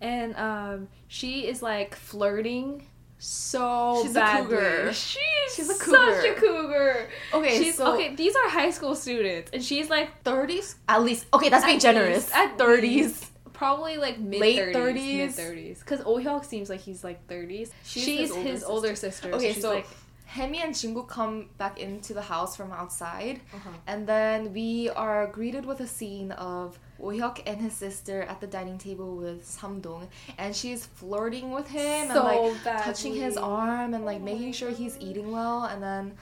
[0.00, 2.86] And um, she is like flirting
[3.18, 4.56] so She's a badly.
[4.56, 4.92] cougar.
[4.92, 5.20] She's,
[5.54, 7.08] She's a such a cougar.
[7.32, 8.14] Okay, she's so okay.
[8.14, 11.26] These are high school students, and she's like thirties at least.
[11.32, 12.26] Okay, that's being generous.
[12.26, 13.30] least, at thirties.
[13.56, 15.16] Probably like mid Late 30s, 30s.
[15.16, 15.78] mid thirties.
[15.80, 17.70] Because Oh Hyuk seems like he's like thirties.
[17.84, 19.32] She's She's, his his, older older sister.
[19.32, 19.86] Okay, she's so like,
[20.30, 23.70] Hyemi and Jinguk come back into the house from outside, uh-huh.
[23.86, 28.46] and then we are greeted with a scene of Wohyuk and his sister at the
[28.46, 33.94] dining table with Samdong, and she's flirting with him and So like touching his arm
[33.94, 36.12] and like Oh making sure he's eating well, and then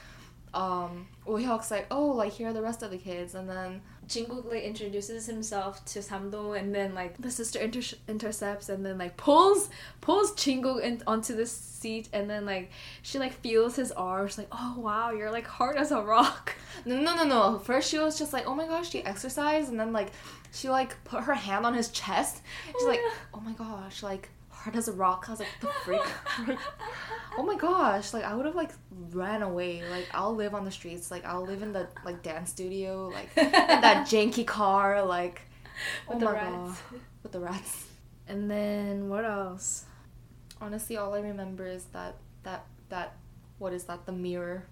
[0.55, 4.45] um Wohyuk's like, oh, like here are the rest of the kids, and then Jinguk
[4.49, 9.17] like introduces himself to Samdong, and then like the sister inter- intercepts, and then like
[9.17, 9.69] pulls
[10.01, 14.27] pulls Jinguk in- onto the seat, and then like she like feels his arm.
[14.27, 17.59] She's like, "Oh wow, you're like hard as a rock." No, no, no, no.
[17.59, 20.11] First, she was just like, "Oh my gosh, she exercised," and then like,
[20.53, 22.41] she like put her hand on his chest.
[22.67, 23.11] She's Oh, like, yeah.
[23.33, 24.29] "Oh my gosh, like
[24.65, 26.01] hard as a rock." I was like, "The freak!"
[27.37, 28.71] oh my gosh, like I would have like
[29.11, 29.83] ran away.
[29.89, 31.11] Like I'll live on the streets.
[31.11, 33.07] Like I'll live in the like dance studio.
[33.13, 35.03] Like in that janky car.
[35.05, 35.41] Like
[36.09, 36.81] oh With oh the my rats.
[36.91, 37.85] god, with the rats.
[38.27, 39.85] And then what else?
[40.61, 43.15] Honestly, all I remember is that that that
[43.59, 44.05] what is that?
[44.05, 44.65] The mirror.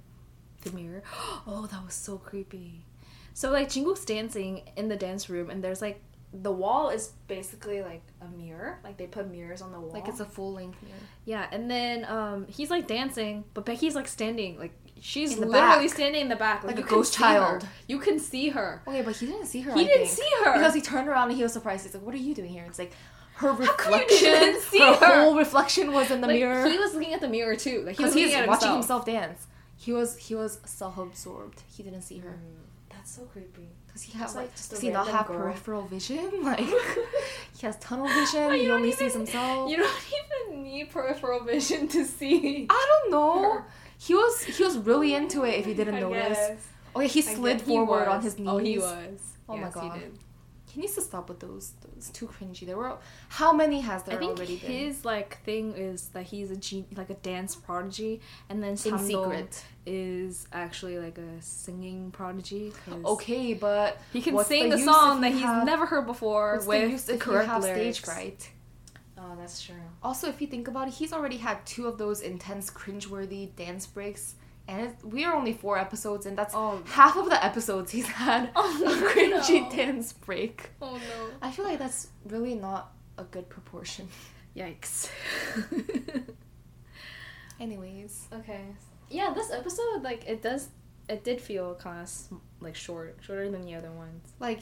[0.64, 1.04] the mirror.
[1.48, 2.86] Oh, that was so creepy.
[3.34, 6.02] So like Jinguk's dancing in the dance room, and there's like
[6.34, 8.80] the wall is basically like a mirror.
[8.84, 9.92] Like they put mirrors on the wall.
[9.92, 10.98] Like it's a full length mirror.
[11.26, 11.48] yeah.
[11.52, 14.58] And then um he's like dancing, but Becky's like standing.
[14.58, 15.52] Like she's literally
[15.86, 15.90] back.
[15.90, 17.68] standing in the back, Like you a ghost child.
[17.88, 18.82] You can see her.
[18.88, 19.74] Okay, but he didn't see her.
[19.74, 20.20] He I didn't think.
[20.20, 21.86] see her because he turned around and he was surprised.
[21.86, 22.94] He's like, "What are you doing here?" It's like
[23.36, 24.56] her reflection.
[24.80, 25.22] her, her?
[25.24, 26.68] whole reflection was in the Like, mirror.
[26.68, 27.84] He was looking at the mirror too.
[27.86, 29.06] Like he was he's at watching himself.
[29.06, 29.48] himself dance.
[29.76, 31.62] He was he was self-absorbed.
[31.76, 32.30] He didn't see her.
[32.40, 32.73] Mm,
[33.04, 33.68] that's so creepy.
[33.92, 35.38] Does he have It's like, a does he not have girl.
[35.38, 36.30] peripheral vision?
[36.44, 38.54] Like he has tunnel vision.
[38.54, 39.70] He you only even- sees himself.
[39.70, 40.02] You don't
[40.48, 42.66] even need peripheral vision to see.
[42.70, 43.54] I don't know.
[43.60, 43.66] her.
[43.98, 45.56] He was he was really into it.
[45.60, 46.38] If you didn't I notice.
[46.38, 46.58] guess.
[46.96, 48.48] Oh, okay, he slid guess he forward on his knees.
[48.50, 49.20] Oh, he was.
[49.50, 50.02] Oh my Yes, he God.
[50.74, 50.76] Did.
[50.76, 51.74] He needs to stop with those.
[51.96, 52.66] Those too cringy.
[52.66, 52.98] There were
[53.30, 54.72] how many has there I think already been?
[54.72, 58.76] his like thing is that he's a gen- like a dance prodigy, and then in
[58.78, 59.64] Samdong secret.
[59.86, 62.74] is actually like a singing prodigy.
[63.06, 66.06] Okay, but he can what's sing the the, song that you he's have- never heard
[66.08, 67.98] before what's the with use the correct have lyrics.
[68.00, 68.50] stage fright?
[69.18, 69.76] Oh, that's true.
[70.02, 73.86] Also, if you think about it, he's already had two of those intense, cringeworthy dance
[73.88, 74.36] breaks,
[74.68, 78.50] and we are only four episodes, and that's Oh, half of the episodes he's had
[78.56, 79.70] Oh, a cringy no.
[79.76, 80.70] dance break.
[80.82, 81.30] oh no!
[81.42, 84.08] I feel like that's really not a good proportion.
[84.56, 85.10] Yikes.
[87.60, 88.62] Anyways, okay.
[89.10, 90.70] Yeah, this episode like it does.
[91.10, 92.12] It did feel kind of
[92.62, 94.32] like short, shorter than the other ones.
[94.40, 94.62] like,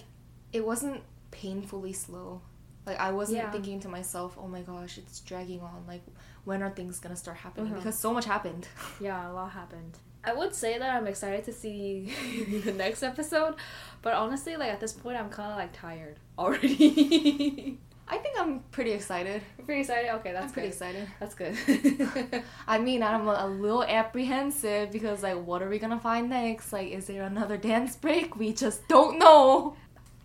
[0.51, 2.41] it wasn't painfully slow.
[2.85, 3.51] Like I wasn't Yeah.
[3.51, 5.85] thinking to myself, "Oh my gosh, it's dragging on.
[5.87, 6.01] Like,
[6.45, 7.75] when are things gonna start happening?" Mhm.
[7.77, 8.67] Because so much happened.
[8.99, 9.97] Yeah, a lot happened.
[10.23, 12.13] I would say that I'm excited to see
[12.65, 13.55] the next episode,
[14.03, 17.79] but honestly, like at this point, I'm kind of like tired already.
[18.07, 19.41] I think I'm pretty excited.
[19.65, 20.09] Pretty excited.
[20.15, 20.73] Okay, that's I'm pretty good.
[20.73, 21.07] excited.
[21.19, 22.43] That's good.
[22.67, 26.73] I mean, I'm a, a little apprehensive because, like, what are we gonna find next?
[26.73, 28.35] Like, is there another dance break?
[28.35, 29.77] We just don't know.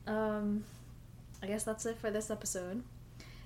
[0.08, 0.64] um,
[1.42, 2.82] I guess that's it for this episode.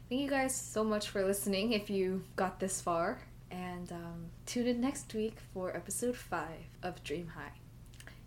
[0.08, 1.72] Thank you guys so much for listening.
[1.72, 3.18] If you got this far,
[3.50, 7.52] and um, tune in next week for episode five of Dream High.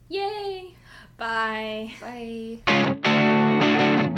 [0.09, 0.76] Yay!
[1.18, 1.93] Bye.
[2.01, 4.09] Bye.